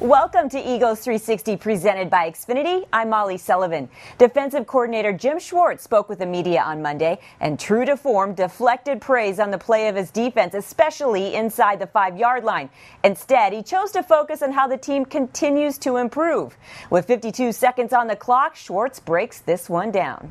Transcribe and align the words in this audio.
Welcome 0.00 0.48
to 0.48 0.58
Eagles 0.58 1.00
360 1.00 1.58
presented 1.58 2.08
by 2.08 2.30
Xfinity. 2.30 2.86
I'm 2.90 3.10
Molly 3.10 3.36
Sullivan. 3.36 3.90
Defensive 4.16 4.66
coordinator 4.66 5.12
Jim 5.12 5.38
Schwartz 5.38 5.84
spoke 5.84 6.08
with 6.08 6.20
the 6.20 6.26
media 6.26 6.62
on 6.62 6.80
Monday 6.80 7.18
and, 7.38 7.60
true 7.60 7.84
to 7.84 7.98
form, 7.98 8.32
deflected 8.32 9.02
praise 9.02 9.38
on 9.38 9.50
the 9.50 9.58
play 9.58 9.88
of 9.88 9.96
his 9.96 10.10
defense, 10.10 10.54
especially 10.54 11.34
inside 11.34 11.80
the 11.80 11.86
five 11.86 12.16
yard 12.16 12.44
line. 12.44 12.70
Instead, 13.04 13.52
he 13.52 13.62
chose 13.62 13.90
to 13.90 14.02
focus 14.02 14.40
on 14.40 14.52
how 14.52 14.66
the 14.66 14.78
team 14.78 15.04
continues 15.04 15.76
to 15.76 15.98
improve. 15.98 16.56
With 16.88 17.04
52 17.04 17.52
seconds 17.52 17.92
on 17.92 18.06
the 18.06 18.16
clock, 18.16 18.56
Schwartz 18.56 19.00
breaks 19.00 19.40
this 19.40 19.68
one 19.68 19.90
down. 19.90 20.30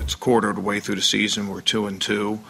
It's 0.00 0.14
quarter 0.14 0.48
of 0.48 0.56
the 0.56 0.62
way 0.62 0.80
through 0.80 0.94
the 0.94 1.02
season. 1.02 1.48
We're 1.48 1.60
two 1.60 1.86
and 1.86 2.00
two. 2.00 2.40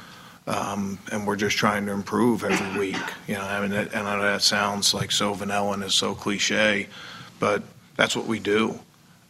Um, 0.49 0.99
and 1.13 1.27
we're 1.27 1.37
just 1.37 1.59
trying 1.59 1.85
to 1.87 1.93
improve 1.93 2.43
every 2.43 2.79
week. 2.79 2.97
You 3.27 3.35
know, 3.35 3.43
I 3.43 3.61
mean, 3.61 3.73
and 3.73 4.09
I 4.09 4.17
know 4.17 4.23
that 4.23 4.41
sounds 4.41 4.95
like 4.95 5.13
so 5.13 5.35
vanilla 5.35 5.73
and 5.73 5.85
is 5.85 5.95
so 5.95 6.15
cliche, 6.15 6.89
but 7.39 7.63
that's 7.97 8.17
what 8.17 8.25
we 8.25 8.39
do. 8.39 8.81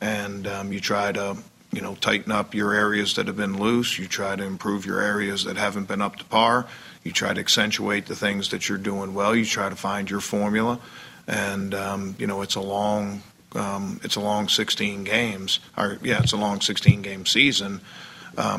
And 0.00 0.46
um, 0.46 0.72
you 0.72 0.78
try 0.78 1.10
to, 1.10 1.36
you 1.72 1.80
know, 1.80 1.96
tighten 1.96 2.30
up 2.30 2.54
your 2.54 2.72
areas 2.72 3.16
that 3.16 3.26
have 3.26 3.36
been 3.36 3.58
loose. 3.58 3.98
You 3.98 4.06
try 4.06 4.36
to 4.36 4.44
improve 4.44 4.86
your 4.86 5.00
areas 5.00 5.42
that 5.42 5.56
haven't 5.56 5.88
been 5.88 6.00
up 6.00 6.16
to 6.16 6.24
par. 6.24 6.68
You 7.02 7.10
try 7.10 7.34
to 7.34 7.40
accentuate 7.40 8.06
the 8.06 8.14
things 8.14 8.50
that 8.50 8.68
you're 8.68 8.78
doing 8.78 9.12
well. 9.12 9.34
You 9.34 9.44
try 9.44 9.68
to 9.68 9.76
find 9.76 10.08
your 10.08 10.20
formula, 10.20 10.78
and 11.26 11.74
um, 11.74 12.14
you 12.20 12.28
know, 12.28 12.42
it's 12.42 12.54
a 12.54 12.60
long, 12.60 13.22
um, 13.56 13.98
it's 14.04 14.14
a 14.14 14.20
long 14.20 14.48
16 14.48 15.02
games. 15.02 15.58
Or 15.76 15.98
yeah, 16.00 16.22
it's 16.22 16.32
a 16.32 16.36
long 16.36 16.60
16 16.60 17.02
game 17.02 17.26
season 17.26 17.80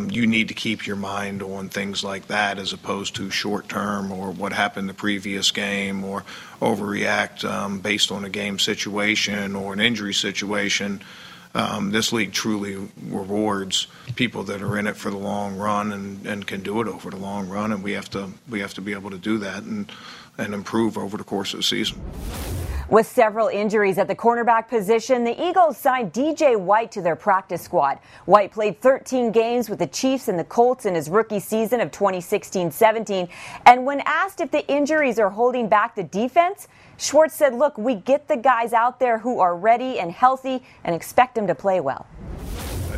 you 0.09 0.27
need 0.27 0.49
to 0.49 0.53
keep 0.53 0.85
your 0.85 0.97
mind 0.97 1.41
on 1.41 1.69
things 1.69 2.03
like 2.03 2.27
that 2.27 2.59
as 2.59 2.73
opposed 2.73 3.15
to 3.15 3.29
short 3.29 3.69
term 3.69 4.11
or 4.11 4.29
what 4.31 4.51
happened 4.51 4.89
the 4.89 4.93
previous 4.93 5.51
game 5.51 6.03
or 6.03 6.25
overreact 6.61 7.49
um, 7.49 7.79
based 7.79 8.11
on 8.11 8.25
a 8.25 8.29
game 8.29 8.59
situation 8.59 9.55
or 9.55 9.71
an 9.71 9.79
injury 9.79 10.13
situation. 10.13 11.01
Um, 11.55 11.91
this 11.91 12.11
league 12.11 12.33
truly 12.33 12.89
rewards 13.07 13.87
people 14.15 14.43
that 14.43 14.61
are 14.61 14.77
in 14.77 14.85
it 14.85 14.97
for 14.97 15.09
the 15.09 15.17
long 15.17 15.57
run 15.57 15.93
and, 15.93 16.25
and 16.27 16.45
can 16.45 16.61
do 16.61 16.81
it 16.81 16.87
over 16.87 17.09
the 17.09 17.17
long 17.17 17.49
run, 17.49 17.71
and 17.71 17.81
we 17.81 17.93
have 17.93 18.09
to 18.11 18.29
we 18.49 18.59
have 18.59 18.73
to 18.75 18.81
be 18.81 18.91
able 18.93 19.09
to 19.09 19.17
do 19.17 19.39
that 19.39 19.63
and 19.63 19.91
and 20.37 20.53
improve 20.53 20.97
over 20.97 21.17
the 21.17 21.23
course 21.23 21.53
of 21.53 21.59
the 21.59 21.63
season. 21.63 21.99
With 22.89 23.05
several 23.05 23.49
injuries 23.49 23.99
at 23.99 24.07
the 24.07 24.15
cornerback 24.15 24.67
position, 24.67 25.23
the 25.23 25.47
Eagles 25.47 25.77
signed 25.77 26.11
DJ 26.11 26.59
White 26.59 26.91
to 26.93 27.03
their 27.03 27.15
practice 27.15 27.61
squad. 27.61 27.99
White 28.25 28.51
played 28.51 28.81
13 28.81 29.31
games 29.31 29.69
with 29.69 29.77
the 29.77 29.85
Chiefs 29.85 30.27
and 30.27 30.39
the 30.39 30.43
Colts 30.43 30.87
in 30.87 30.95
his 30.95 31.07
rookie 31.07 31.39
season 31.39 31.81
of 31.81 31.91
2016 31.91 32.71
17. 32.71 33.29
And 33.67 33.85
when 33.85 34.01
asked 34.07 34.41
if 34.41 34.49
the 34.49 34.67
injuries 34.67 35.19
are 35.19 35.29
holding 35.29 35.69
back 35.69 35.93
the 35.93 36.01
defense, 36.01 36.67
Schwartz 36.97 37.35
said, 37.35 37.53
Look, 37.53 37.77
we 37.77 37.93
get 37.93 38.27
the 38.27 38.37
guys 38.37 38.73
out 38.73 38.99
there 38.99 39.19
who 39.19 39.39
are 39.39 39.55
ready 39.55 39.99
and 39.99 40.11
healthy 40.11 40.63
and 40.83 40.95
expect 40.95 41.35
them 41.35 41.45
to 41.45 41.53
play 41.53 41.79
well. 41.81 42.07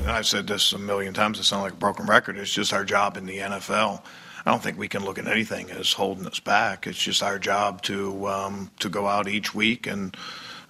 I've 0.08 0.25
said 0.25 0.47
this 0.47 0.72
a 0.72 0.80
million 0.80 1.14
times, 1.14 1.38
it 1.38 1.44
sounds 1.44 1.64
like 1.64 1.73
a 1.73 1.75
broken 1.75 2.06
record. 2.06 2.38
It's 2.38 2.53
just 2.53 2.72
our 2.72 2.86
job 2.86 3.17
in 3.17 3.25
the 3.25 3.39
NFL 3.39 4.02
I 4.45 4.52
don't 4.52 4.61
think 4.61 4.78
we 4.78 4.88
can 4.88 5.06
look 5.06 5.20
at 5.20 5.28
anything 5.28 5.70
as 5.72 5.94
holding 5.94 6.25
us 6.25 6.39
back. 6.39 6.88
It's 6.88 6.97
just 6.97 7.22
our 7.22 7.38
job 7.38 7.81
to 7.84 8.28
um, 8.28 8.72
to 8.80 8.89
go 8.89 9.08
out 9.08 9.28
each 9.28 9.53
week 9.53 9.88
and 9.88 10.16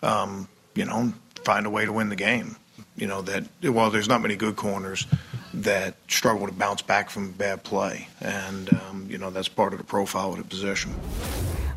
um, 0.03 0.47
you 0.75 0.85
know 0.85 1.13
find 1.43 1.65
a 1.65 1.69
way 1.69 1.85
to 1.85 1.93
win 1.93 2.09
the 2.09 2.15
game. 2.15 2.57
You 2.95 3.07
know 3.07 3.21
that 3.21 3.45
well, 3.63 3.89
there's 3.89 4.09
not 4.09 4.21
many 4.21 4.35
good 4.35 4.55
corners 4.55 5.07
that 5.53 5.95
struggle 6.07 6.47
to 6.47 6.53
bounce 6.53 6.81
back 6.81 7.09
from 7.09 7.31
bad 7.31 7.63
play, 7.63 8.07
and 8.19 8.69
um, 8.73 9.07
you 9.09 9.17
know 9.17 9.29
that's 9.29 9.47
part 9.47 9.73
of 9.73 9.79
the 9.79 9.85
profile 9.85 10.31
of 10.31 10.37
the 10.37 10.43
position. 10.43 10.93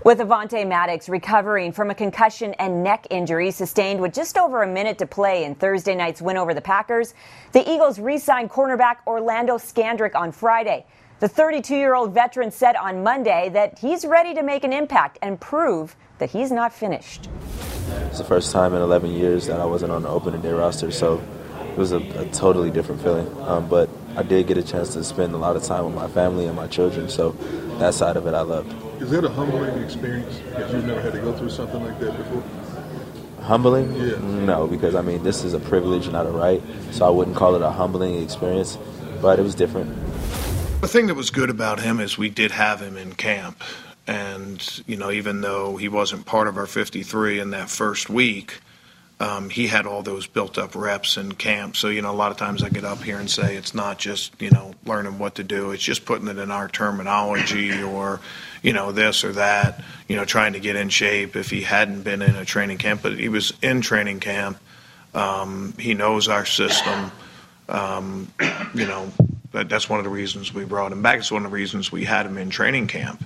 With 0.05 0.19
Avonte 0.19 0.69
Maddox 0.69 1.09
recovering 1.09 1.73
from 1.73 1.91
a 1.91 1.95
concussion 1.95 2.53
and 2.59 2.85
neck 2.85 3.07
injury 3.09 3.51
sustained 3.51 4.03
with 4.03 4.13
just 4.13 4.37
over 4.37 4.63
a 4.63 4.67
minute 4.67 4.99
to 4.99 5.07
play 5.07 5.45
in 5.45 5.55
Thursday 5.55 5.95
night's 5.95 6.21
win 6.21 6.37
over 6.37 6.53
the 6.53 6.61
Packers, 6.61 7.15
the 7.53 7.67
Eagles 7.71 7.99
re 7.99 8.19
signed 8.19 8.51
cornerback 8.51 8.97
Orlando 9.07 9.57
Scandrick 9.57 10.15
on 10.15 10.31
Friday. 10.31 10.85
The 11.25 11.29
32 11.31 11.75
year 11.75 11.95
old 11.95 12.13
veteran 12.13 12.51
said 12.51 12.77
on 12.77 13.03
Monday 13.03 13.49
that 13.55 13.79
he's 13.79 14.05
ready 14.05 14.35
to 14.35 14.43
make 14.43 14.63
an 14.63 14.75
impact 14.75 15.19
and 15.23 15.41
prove 15.41 15.97
that 16.19 16.29
he's 16.29 16.53
not 16.53 16.71
finished. 16.71 17.31
It's 18.09 18.19
the 18.19 18.25
first 18.25 18.53
time 18.53 18.75
in 18.75 18.83
11 18.83 19.11
years 19.11 19.47
that 19.47 19.59
I 19.59 19.65
wasn't 19.65 19.93
on 19.93 20.03
the 20.03 20.11
opening 20.11 20.43
day 20.43 20.53
roster, 20.53 20.91
so 20.91 21.23
it 21.67 21.79
was 21.79 21.93
a, 21.93 22.01
a 22.21 22.27
totally 22.27 22.71
different 22.71 23.01
feeling. 23.01 23.27
Um, 23.41 23.71
but 23.71 23.89
I 24.17 24.23
did 24.23 24.47
get 24.49 24.59
a 24.59 24.63
chance 24.63 24.93
to 24.93 25.03
spend 25.03 25.33
a 25.33 25.39
lot 25.39 25.57
of 25.57 25.63
time 25.63 25.87
with 25.87 25.95
my 25.95 26.09
family 26.09 26.45
and 26.45 26.55
my 26.55 26.67
children, 26.67 27.09
so 27.09 27.31
that 27.79 27.95
side 27.95 28.19
of 28.19 28.27
it 28.27 28.35
I 28.35 28.43
loved. 28.43 28.75
Is 29.01 29.11
it 29.11 29.25
a 29.25 29.31
humbling 29.31 29.83
experience 29.83 30.37
because 30.41 30.75
you've 30.75 30.85
never 30.85 31.01
had 31.01 31.15
to 31.15 31.21
go 31.21 31.33
through 31.33 31.49
something 31.49 31.83
like 31.83 31.99
that 32.01 32.15
before? 32.19 32.43
Humbling? 33.45 33.95
Yeah. 33.95 34.19
No, 34.45 34.67
because 34.67 34.95
I 34.95 35.01
mean, 35.01 35.23
this 35.23 35.43
is 35.43 35.55
a 35.55 35.61
privilege, 35.61 36.07
not 36.11 36.27
a 36.27 36.31
right, 36.31 36.63
so 36.91 37.07
I 37.07 37.09
wouldn't 37.09 37.35
call 37.35 37.55
it 37.55 37.63
a 37.63 37.71
humbling 37.71 38.23
experience, 38.23 38.77
but 39.23 39.39
it 39.39 39.43
was 39.43 39.55
different. 39.55 39.97
The 40.85 40.89
thing 40.89 41.07
that 41.07 41.15
was 41.15 41.31
good 41.31 41.49
about 41.49 41.81
him 41.81 41.99
is 41.99 42.19
we 42.19 42.29
did 42.29 42.51
have 42.51 42.83
him 42.83 42.99
in 42.99 43.15
camp. 43.15 43.65
And, 44.07 44.83
you 44.87 44.99
know, 44.99 45.11
even 45.11 45.41
though 45.41 45.79
he 45.79 45.89
wasn't 45.89 46.27
part 46.27 46.47
of 46.47 46.59
our 46.59 46.67
53 46.67 47.41
in 47.41 47.51
that 47.53 47.71
first 47.71 48.11
week, 48.11 48.61
um, 49.19 49.49
he 49.49 49.67
had 49.67 49.87
all 49.87 50.03
those 50.03 50.27
built 50.27 50.59
up 50.59 50.75
reps 50.75 51.17
in 51.17 51.33
camp. 51.37 51.79
So, 51.79 51.89
you 51.89 52.03
know, 52.03 52.11
a 52.11 52.13
lot 52.13 52.33
of 52.33 52.37
times 52.37 52.63
I 52.63 52.69
get 52.69 52.85
up 52.85 53.03
here 53.03 53.19
and 53.19 53.31
say 53.31 53.57
it's 53.57 53.75
not 53.75 53.99
just, 53.99 54.39
you 54.43 54.51
know, 54.51 54.75
learning 54.85 55.19
what 55.19 55.37
to 55.37 55.43
do, 55.43 55.71
it's 55.71 55.83
just 55.83 56.05
putting 56.05 56.29
it 56.29 56.37
in 56.37 56.51
our 56.51 56.69
terminology 56.69 57.83
or, 57.83 58.21
you 58.63 58.75
know, 58.75 58.93
this 58.93 59.25
or 59.25 59.33
that, 59.33 59.83
you 60.07 60.17
know, 60.17 60.27
trying 60.27 60.53
to 60.53 60.61
get 60.61 60.77
in 60.77 60.91
shape 60.91 61.35
if 61.35 61.49
he 61.49 61.63
hadn't 61.63 62.03
been 62.03 62.21
in 62.21 62.37
a 62.37 62.45
training 62.45 62.77
camp. 62.77 63.01
But 63.03 63.19
he 63.19 63.31
was 63.31 63.55
in 63.63 63.81
training 63.81 64.21
camp. 64.21 64.59
Um, 65.15 65.73
he 65.79 65.95
knows 65.95 66.29
our 66.29 66.45
system. 66.45 67.11
Um, 67.71 68.31
you 68.75 68.87
know, 68.87 69.11
that, 69.55 69.69
that's 69.69 69.89
one 69.89 70.01
of 70.01 70.05
the 70.05 70.11
reasons 70.11 70.53
we 70.53 70.65
brought 70.65 70.93
him 70.93 71.01
back. 71.01 71.21
It's 71.21 71.31
one 71.31 71.45
of 71.45 71.51
the 71.51 71.55
reasons 71.55 71.91
we 71.91 72.05
had 72.05 72.27
him 72.27 72.37
in 72.37 72.51
training 72.51 72.89
camp. 72.89 73.25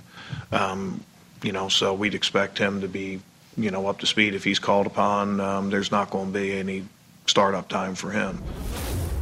Um, 0.51 1.03
you 1.41 1.51
know, 1.51 1.69
so 1.69 1.93
we'd 1.93 2.13
expect 2.13 2.57
him 2.57 2.81
to 2.81 2.87
be, 2.87 3.19
you 3.57 3.71
know, 3.71 3.87
up 3.87 3.99
to 3.99 4.05
speed 4.05 4.35
if 4.35 4.43
he's 4.43 4.59
called 4.59 4.85
upon. 4.85 5.39
Um, 5.39 5.69
there's 5.69 5.91
not 5.91 6.11
going 6.11 6.31
to 6.31 6.39
be 6.39 6.53
any 6.53 6.85
startup 7.25 7.67
time 7.67 7.95
for 7.95 8.11
him. 8.11 8.41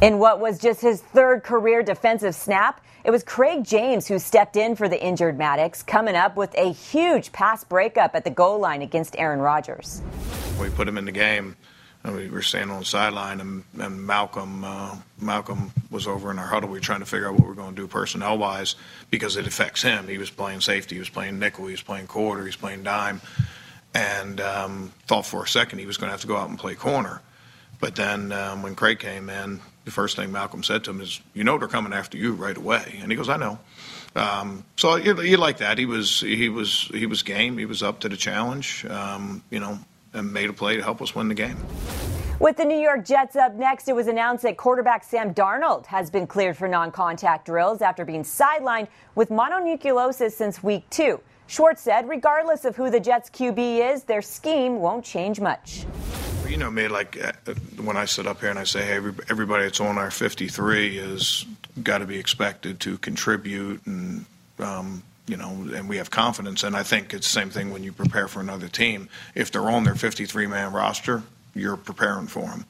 In 0.02 0.18
what 0.18 0.38
was 0.38 0.58
just 0.58 0.80
his 0.80 1.00
third 1.00 1.42
career 1.42 1.82
defensive 1.82 2.34
snap, 2.34 2.84
it 3.04 3.10
was 3.10 3.22
Craig 3.22 3.64
James 3.64 4.06
who 4.06 4.18
stepped 4.18 4.56
in 4.56 4.76
for 4.76 4.88
the 4.88 5.02
injured 5.02 5.38
Maddox, 5.38 5.82
coming 5.82 6.14
up 6.14 6.36
with 6.36 6.54
a 6.58 6.72
huge 6.72 7.32
pass 7.32 7.64
breakup 7.64 8.14
at 8.14 8.24
the 8.24 8.30
goal 8.30 8.58
line 8.58 8.82
against 8.82 9.16
Aaron 9.18 9.40
Rodgers. 9.40 10.02
We 10.60 10.68
put 10.68 10.86
him 10.86 10.98
in 10.98 11.06
the 11.06 11.12
game 11.12 11.56
we 12.14 12.28
were 12.28 12.42
standing 12.42 12.70
on 12.70 12.80
the 12.80 12.86
sideline, 12.86 13.40
and, 13.40 13.64
and 13.78 14.06
Malcolm 14.06 14.64
uh, 14.64 14.96
Malcolm 15.20 15.72
was 15.90 16.06
over 16.06 16.30
in 16.30 16.38
our 16.38 16.46
huddle. 16.46 16.68
We 16.68 16.78
were 16.78 16.84
trying 16.84 17.00
to 17.00 17.06
figure 17.06 17.28
out 17.28 17.34
what 17.34 17.44
we 17.44 17.50
are 17.50 17.54
going 17.54 17.74
to 17.74 17.82
do 17.82 17.86
personnel 17.86 18.38
wise 18.38 18.76
because 19.10 19.36
it 19.36 19.46
affects 19.46 19.82
him. 19.82 20.08
He 20.08 20.18
was 20.18 20.30
playing 20.30 20.60
safety, 20.60 20.96
he 20.96 21.00
was 21.00 21.08
playing 21.08 21.38
nickel, 21.38 21.66
he 21.66 21.72
was 21.72 21.82
playing 21.82 22.06
quarter, 22.06 22.42
he 22.42 22.46
was 22.46 22.56
playing 22.56 22.82
dime, 22.82 23.20
and 23.94 24.40
um, 24.40 24.92
thought 25.06 25.26
for 25.26 25.42
a 25.44 25.48
second 25.48 25.78
he 25.78 25.86
was 25.86 25.96
going 25.96 26.08
to 26.08 26.12
have 26.12 26.20
to 26.22 26.26
go 26.26 26.36
out 26.36 26.48
and 26.48 26.58
play 26.58 26.74
corner. 26.74 27.20
But 27.80 27.94
then 27.94 28.32
um, 28.32 28.62
when 28.62 28.74
Craig 28.74 28.98
came 28.98 29.30
in, 29.30 29.60
the 29.84 29.90
first 29.90 30.16
thing 30.16 30.32
Malcolm 30.32 30.62
said 30.62 30.84
to 30.84 30.90
him 30.90 31.00
is, 31.00 31.20
"You 31.32 31.44
know 31.44 31.58
they're 31.58 31.68
coming 31.68 31.92
after 31.92 32.18
you 32.18 32.34
right 32.34 32.56
away," 32.56 32.98
and 33.00 33.10
he 33.10 33.16
goes, 33.16 33.28
"I 33.28 33.36
know." 33.36 33.58
Um, 34.14 34.64
so 34.76 34.96
you, 34.96 35.20
you, 35.22 35.36
like 35.36 35.58
that. 35.58 35.78
He 35.78 35.86
was 35.86 36.20
he 36.20 36.48
was 36.48 36.90
he 36.92 37.06
was 37.06 37.22
game. 37.22 37.56
He 37.58 37.66
was 37.66 37.82
up 37.82 38.00
to 38.00 38.08
the 38.08 38.16
challenge. 38.16 38.84
Um, 38.86 39.42
you 39.50 39.60
know, 39.60 39.78
and 40.18 40.32
made 40.32 40.50
a 40.50 40.52
play 40.52 40.76
to 40.76 40.82
help 40.82 41.00
us 41.00 41.14
win 41.14 41.28
the 41.28 41.34
game. 41.34 41.56
With 42.40 42.56
the 42.56 42.64
New 42.64 42.78
York 42.78 43.04
Jets 43.04 43.34
up 43.34 43.54
next, 43.54 43.88
it 43.88 43.96
was 43.96 44.06
announced 44.06 44.44
that 44.44 44.56
quarterback 44.56 45.02
Sam 45.02 45.34
Darnold 45.34 45.86
has 45.86 46.08
been 46.08 46.26
cleared 46.26 46.56
for 46.56 46.68
non 46.68 46.92
contact 46.92 47.46
drills 47.46 47.82
after 47.82 48.04
being 48.04 48.22
sidelined 48.22 48.86
with 49.16 49.30
mononucleosis 49.30 50.32
since 50.32 50.62
week 50.62 50.88
two. 50.88 51.20
Schwartz 51.48 51.82
said, 51.82 52.08
regardless 52.08 52.64
of 52.64 52.76
who 52.76 52.90
the 52.90 53.00
Jets' 53.00 53.30
QB 53.30 53.92
is, 53.92 54.04
their 54.04 54.22
scheme 54.22 54.80
won't 54.80 55.04
change 55.04 55.40
much. 55.40 55.84
You 56.46 56.58
know 56.58 56.70
me, 56.70 56.88
like 56.88 57.18
uh, 57.20 57.32
when 57.82 57.96
I 57.96 58.04
sit 58.04 58.26
up 58.26 58.40
here 58.40 58.50
and 58.50 58.58
I 58.58 58.64
say, 58.64 58.84
hey, 58.84 58.96
everybody 59.28 59.64
that's 59.64 59.80
on 59.80 59.98
our 59.98 60.10
53 60.10 60.96
has 60.98 61.44
got 61.82 61.98
to 61.98 62.06
be 62.06 62.18
expected 62.18 62.80
to 62.80 62.98
contribute 62.98 63.84
and 63.86 64.26
um, 64.58 65.02
you 65.28 65.36
know, 65.36 65.50
and 65.74 65.88
we 65.88 65.98
have 65.98 66.10
confidence. 66.10 66.64
And 66.64 66.74
I 66.74 66.82
think 66.82 67.12
it's 67.12 67.26
the 67.26 67.40
same 67.40 67.50
thing 67.50 67.70
when 67.70 67.84
you 67.84 67.92
prepare 67.92 68.28
for 68.28 68.40
another 68.40 68.68
team. 68.68 69.08
If 69.34 69.52
they're 69.52 69.70
on 69.70 69.84
their 69.84 69.94
53 69.94 70.46
man 70.46 70.72
roster, 70.72 71.22
you're 71.54 71.76
preparing 71.76 72.26
for 72.26 72.46
them. 72.46 72.64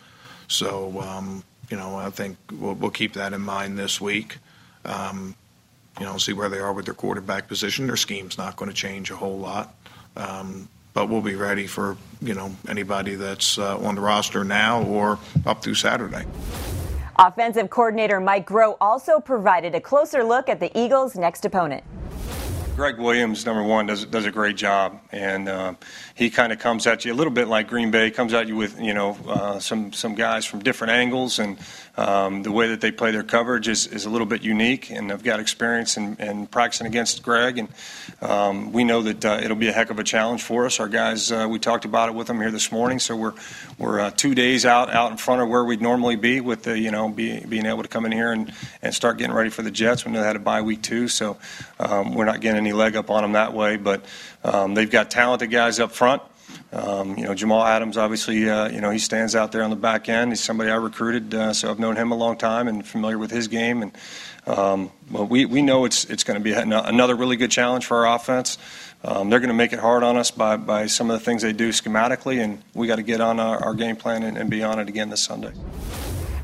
So, 0.49 1.01
um, 1.01 1.45
you 1.71 1.77
know, 1.77 1.97
I 1.97 2.11
think 2.11 2.37
we'll, 2.53 2.75
we'll, 2.75 2.91
keep 2.91 3.13
that 3.15 3.33
in 3.33 3.43
mind 3.43 3.79
this 3.79 4.01
week. 4.01 4.39
Um, 4.85 5.35
you 6.01 6.07
know, 6.07 6.17
see 6.17 6.33
where 6.33 6.49
they 6.49 6.59
are 6.59 6.73
with 6.73 6.87
their 6.87 6.95
quarterback 6.95 7.49
position. 7.49 7.87
Their 7.87 7.97
scheme's 7.97 8.39
not 8.39 8.57
going 8.57 8.71
to 8.71 8.77
change 8.77 9.11
a 9.11 9.17
whole 9.17 9.39
lot. 9.39 9.75
Um, 10.17 10.69
but 10.95 11.09
we'll 11.09 11.21
be 11.21 11.35
ready 11.35 11.67
for, 11.67 11.97
you 12.21 12.35
know, 12.35 12.51
anybody 12.67 13.15
that's 13.15 13.59
uh, 13.59 13.79
on 13.79 13.95
the 13.95 14.01
roster 14.01 14.43
now 14.43 14.83
or 14.85 15.19
up 15.47 15.63
through 15.63 15.75
Saturday. 15.75 16.25
Offensive 17.19 17.69
coordinator 17.69 18.21
Mike 18.21 18.49
Groh 18.49 18.77
also 18.81 19.21
provided 19.21 19.75
a 19.75 19.81
closer 19.81 20.25
look 20.25 20.49
at 20.49 20.61
the 20.61 20.77
Eagles' 20.79 21.17
next 21.17 21.45
opponent. 21.45 21.85
Gregg 22.79 22.97
Williams, 22.97 23.45
number 23.45 23.65
one, 23.65 23.87
does 23.87 24.05
does 24.05 24.25
a 24.25 24.31
great 24.31 24.55
job, 24.55 25.01
and 25.11 25.49
uh, 25.49 25.75
he 26.15 26.31
kind 26.31 26.53
of 26.53 26.61
comes 26.61 26.87
at 26.87 27.05
you 27.05 27.13
a 27.13 27.15
little 27.15 27.33
bit 27.33 27.49
like 27.49 27.67
Green 27.67 27.91
Bay 27.91 28.09
comes 28.13 28.33
at 28.33 28.47
you 28.47 28.55
with 28.55 28.81
you 28.81 28.95
know 28.95 29.19
uh, 29.27 29.59
some 29.59 29.93
some 29.93 30.15
guys 30.15 30.47
from 30.47 30.61
different 30.61 30.93
angles, 30.93 31.41
and 31.41 31.59
um, 31.99 32.45
the 32.45 32.53
way 32.53 32.69
that 32.69 32.81
they 32.81 32.93
play 32.93 33.11
their 33.11 33.25
coverage 33.25 33.67
is, 33.67 33.89
is 33.89 34.05
a 34.05 34.11
little 34.11 34.27
bit 34.27 34.45
unique. 34.45 34.91
And 34.91 35.11
I've 35.11 35.25
got 35.25 35.41
experience 35.41 35.97
in, 35.97 36.15
in 36.21 36.47
practicing 36.47 36.87
against 36.87 37.25
Gregg, 37.25 37.59
and 37.59 37.69
um, 38.23 38.73
we 38.73 38.85
know 38.85 39.03
that 39.03 39.25
uh, 39.25 39.41
it'll 39.43 39.57
be 39.57 39.67
a 39.67 39.73
heck 39.73 39.91
of 39.91 39.99
a 39.99 40.05
challenge 40.05 40.45
for 40.45 40.65
us. 40.65 40.79
Our 40.79 40.87
guys, 40.87 41.33
uh, 41.33 41.49
we 41.51 41.59
talked 41.59 41.85
about 41.85 42.09
it 42.09 42.15
with 42.15 42.29
them 42.29 42.41
here 42.41 42.53
this 42.53 42.71
morning, 42.71 43.01
so 43.01 43.17
we're 43.17 43.35
we're 43.77 43.99
uh, 43.99 44.11
two 44.13 44.37
days 44.37 44.65
out 44.65 44.89
out 44.91 45.11
in 45.11 45.17
front 45.17 45.43
of 45.43 45.49
where 45.49 45.65
we'd 45.65 45.83
normally 45.83 46.15
be 46.15 46.41
with 46.41 46.63
the 46.63 46.79
you 46.79 46.93
know 46.93 47.09
be, 47.09 47.41
being 47.41 47.67
able 47.67 47.83
to 47.83 47.89
come 47.89 48.07
in 48.07 48.13
here 48.13 48.31
and, 48.31 48.53
and 48.83 48.95
start 48.95 49.19
getting 49.19 49.35
ready 49.35 49.51
for 49.51 49.63
the 49.63 49.73
Jets. 49.73 50.05
We 50.05 50.13
know 50.13 50.21
they 50.21 50.27
had 50.27 50.37
a 50.37 50.39
bye 50.39 50.63
week 50.63 50.83
too, 50.83 51.09
so 51.09 51.37
um, 51.81 52.15
we're 52.15 52.25
not 52.25 52.41
getting 52.41 52.68
any 52.69 52.77
leg 52.77 52.97
up 52.97 53.11
on 53.11 53.23
them 53.23 53.33
that 53.33 53.53
way. 53.53 53.77
But 53.77 54.05
um, 54.45 54.75
they've 54.75 54.91
got 54.91 55.11
talented 55.11 55.51
guys 55.51 55.81
up 55.81 55.93
front. 55.93 56.23
Um, 56.73 57.17
you 57.17 57.25
know, 57.25 57.35
Jamal 57.35 57.65
Adams, 57.65 57.97
obviously, 57.97 58.49
uh, 58.49 58.69
you 58.69 58.81
know, 58.81 58.91
he 58.91 58.99
stands 58.99 59.35
out 59.35 59.53
there 59.53 59.63
on 59.63 59.71
the 59.71 59.77
back 59.77 60.09
end. 60.09 60.33
He's 60.33 60.41
somebody 60.41 60.71
I 60.71 60.77
recruited, 60.77 61.35
uh, 61.35 61.53
so 61.53 61.71
I've 61.71 61.79
known 61.79 61.97
him 61.97 62.13
a 62.13 62.15
long 62.15 62.37
time 62.37 62.69
and 62.69 62.87
familiar 62.87 63.19
with 63.19 63.31
his 63.31 63.49
game. 63.49 63.83
And 63.83 63.93
um, 64.47 64.91
we, 65.11 65.45
we 65.45 65.63
know 65.63 65.85
it's 65.85 66.05
it's 66.05 66.25
going 66.25 66.39
to 66.39 66.45
be 66.45 66.53
another 66.53 67.15
really 67.15 67.37
good 67.37 67.51
challenge 67.51 67.87
for 67.87 68.07
our 68.07 68.17
offense. 68.17 68.59
Um, 69.05 69.31
they're 69.31 69.41
going 69.41 69.49
to 69.49 69.55
make 69.55 69.73
it 69.73 69.79
hard 69.79 70.03
on 70.03 70.17
us 70.17 70.31
by, 70.31 70.57
by 70.57 70.87
some 70.87 71.09
of 71.11 71.19
the 71.19 71.25
things 71.25 71.43
they 71.43 71.53
do 71.53 71.69
schematically, 71.69 72.43
and 72.43 72.63
we 72.75 72.87
got 72.87 72.97
to 72.97 73.03
get 73.03 73.21
on 73.21 73.39
our, 73.39 73.63
our 73.63 73.75
game 73.75 73.97
plan 73.97 74.23
and, 74.23 74.37
and 74.37 74.51
be 74.51 74.63
on 74.63 74.79
it 74.79 74.89
again 74.89 75.09
this 75.11 75.23
Sunday. 75.23 75.53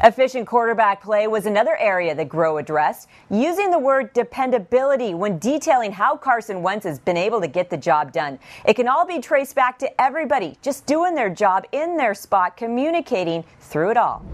Efficient 0.02 0.46
quarterback 0.46 1.02
play 1.02 1.28
was 1.28 1.46
another 1.46 1.76
area 1.76 2.14
that 2.14 2.28
Groh 2.28 2.60
addressed, 2.60 3.08
using 3.30 3.70
the 3.70 3.78
word 3.78 4.12
dependability 4.12 5.14
when 5.14 5.38
detailing 5.38 5.92
how 5.92 6.16
Carson 6.16 6.62
Wentz 6.62 6.84
has 6.84 6.98
been 6.98 7.16
able 7.16 7.40
to 7.40 7.46
get 7.46 7.70
the 7.70 7.76
job 7.76 8.12
done. 8.12 8.38
It 8.64 8.74
can 8.74 8.88
all 8.88 9.06
be 9.06 9.20
traced 9.20 9.54
back 9.54 9.78
to 9.78 10.00
everybody 10.00 10.58
just 10.62 10.84
doing 10.86 11.14
their 11.14 11.30
job 11.30 11.64
in 11.70 11.96
their 11.96 12.12
spot, 12.12 12.56
communicating 12.56 13.44
through 13.60 13.92
it 13.92 13.96
all. 13.96 14.24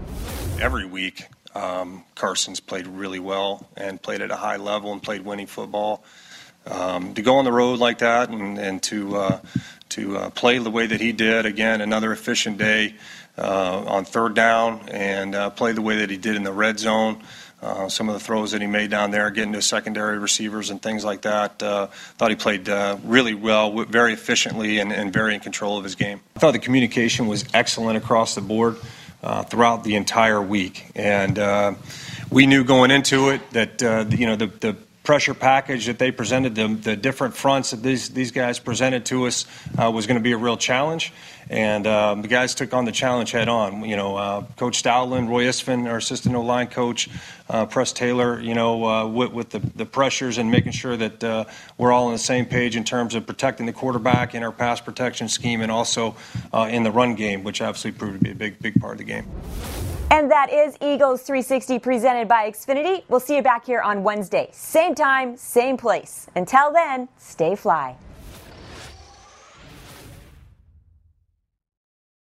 Every 0.59 0.85
week, 0.85 1.27
um, 1.53 2.05
Carson's 2.15 2.59
played 2.59 2.87
really 2.87 3.19
well 3.19 3.67
and 3.77 4.01
played 4.01 4.21
at 4.21 4.31
a 4.31 4.35
high 4.35 4.57
level 4.57 4.91
and 4.91 5.01
played 5.01 5.21
winning 5.21 5.47
football. 5.47 6.03
Um, 6.67 7.15
to 7.15 7.21
go 7.23 7.37
on 7.37 7.45
the 7.45 7.51
road 7.51 7.79
like 7.79 7.99
that 7.99 8.29
and, 8.29 8.59
and 8.59 8.83
to 8.83 9.17
uh, 9.17 9.39
to 9.89 10.17
uh, 10.17 10.29
play 10.29 10.57
the 10.57 10.69
way 10.69 10.85
that 10.85 11.01
he 11.01 11.11
did 11.11 11.45
again, 11.45 11.81
another 11.81 12.11
efficient 12.11 12.57
day 12.57 12.95
uh, 13.37 13.83
on 13.87 14.05
third 14.05 14.35
down 14.35 14.87
and 14.89 15.35
uh, 15.35 15.49
play 15.49 15.71
the 15.71 15.81
way 15.81 15.97
that 15.97 16.09
he 16.09 16.17
did 16.17 16.35
in 16.35 16.43
the 16.43 16.51
red 16.51 16.79
zone. 16.79 17.21
Uh, 17.61 17.87
some 17.87 18.09
of 18.09 18.13
the 18.13 18.19
throws 18.19 18.51
that 18.51 18.61
he 18.61 18.67
made 18.67 18.89
down 18.89 19.11
there, 19.11 19.29
getting 19.29 19.53
to 19.53 19.61
secondary 19.61 20.17
receivers 20.17 20.71
and 20.71 20.81
things 20.81 21.05
like 21.05 21.21
that. 21.21 21.61
Uh, 21.61 21.85
thought 22.17 22.31
he 22.31 22.35
played 22.35 22.67
really 23.03 23.35
well, 23.35 23.83
very 23.85 24.13
efficiently, 24.13 24.79
and, 24.79 24.91
and, 24.91 25.13
very 25.13 25.35
in 25.35 25.39
control 25.39 25.77
of 25.77 25.83
his 25.83 25.93
game. 25.93 26.19
I 26.35 26.39
thought 26.39 26.53
the 26.53 26.59
communication 26.59 27.27
was 27.27 27.45
excellent 27.53 27.97
across 27.97 28.33
the 28.33 28.41
board 28.41 28.77
throughout 29.49 29.83
the 29.83 29.95
entire 29.95 30.41
week, 30.41 30.87
and 30.95 31.77
we 32.31 32.47
knew 32.47 32.63
going 32.63 32.89
into 32.89 33.29
it 33.29 33.47
that 33.51 33.81
you 34.17 34.25
know 34.25 34.35
the, 34.35 34.47
the 34.47 34.75
pressure 35.03 35.33
package 35.33 35.87
that 35.87 35.99
they 35.99 36.11
presented, 36.11 36.55
the, 36.55 36.67
the 36.67 36.95
different 36.95 37.35
fronts 37.35 37.71
that 37.71 37.81
these, 37.81 38.09
these 38.09 38.31
guys 38.31 38.59
presented 38.59 39.05
to 39.05 39.25
us 39.25 39.45
uh, 39.81 39.89
was 39.89 40.05
going 40.07 40.17
to 40.17 40.23
be 40.23 40.31
a 40.31 40.37
real 40.37 40.57
challenge. 40.57 41.11
And 41.51 41.85
um, 41.85 42.21
the 42.21 42.29
guys 42.29 42.55
took 42.55 42.73
on 42.73 42.85
the 42.85 42.93
challenge 42.93 43.31
head 43.31 43.49
on. 43.49 43.83
You 43.83 43.97
know, 43.97 44.15
uh, 44.15 44.45
Coach 44.55 44.81
Stoutland, 44.81 45.27
Roy 45.27 45.43
Istvan, 45.43 45.85
our 45.85 45.97
assistant 45.97 46.33
O 46.33 46.41
line 46.41 46.67
coach, 46.67 47.09
uh, 47.49 47.65
Press 47.65 47.91
Taylor, 47.91 48.39
you 48.39 48.53
know, 48.53 48.85
uh, 48.85 49.05
with, 49.05 49.33
with 49.33 49.49
the, 49.49 49.59
the, 49.59 49.85
pressures 49.85 50.37
and 50.37 50.49
making 50.49 50.71
sure 50.71 50.95
that 50.95 51.21
uh, 51.21 51.43
we're 51.77 51.91
all 51.91 52.05
on 52.05 52.13
the 52.13 52.17
same 52.17 52.45
page 52.45 52.77
in 52.77 52.85
terms 52.85 53.15
of 53.15 53.27
protecting 53.27 53.65
the 53.65 53.73
quarterback 53.73 54.33
in 54.33 54.43
our 54.43 54.53
pass 54.53 54.79
protection 54.79 55.27
scheme 55.27 55.59
and 55.59 55.69
also 55.69 56.15
uh, 56.53 56.69
in 56.71 56.83
the 56.83 56.91
run 56.91 57.15
game, 57.15 57.43
which 57.43 57.61
obviously 57.61 57.91
proved 57.91 58.19
to 58.19 58.23
be 58.23 58.31
a 58.31 58.35
big, 58.35 58.57
big 58.59 58.79
part 58.79 58.93
of 58.93 58.99
the 58.99 59.03
game. 59.03 59.25
And 60.09 60.31
that 60.31 60.53
is 60.53 60.77
Eagles 60.81 61.21
360 61.23 61.79
presented 61.79 62.29
by 62.29 62.49
Xfinity. 62.49 63.03
We'll 63.09 63.19
see 63.19 63.35
you 63.35 63.41
back 63.41 63.65
here 63.65 63.81
on 63.81 64.03
Wednesday. 64.03 64.47
Same 64.53 64.95
time, 64.95 65.35
same 65.35 65.75
place. 65.75 66.27
Until 66.33 66.71
then, 66.71 67.09
stay 67.17 67.57
fly. 67.57 67.97